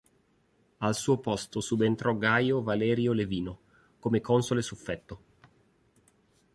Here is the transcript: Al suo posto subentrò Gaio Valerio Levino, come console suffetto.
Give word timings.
Al 0.79 0.95
suo 0.95 1.19
posto 1.19 1.59
subentrò 1.61 2.15
Gaio 2.17 2.63
Valerio 2.63 3.13
Levino, 3.13 3.59
come 3.99 4.19
console 4.19 4.63
suffetto. 4.63 5.19